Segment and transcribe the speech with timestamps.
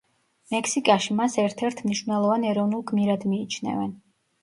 [0.55, 3.99] მექსიკაში მას ერთ-ერთ მნიშვნელოვან ეროვნულ გმირად მიიჩნევენ.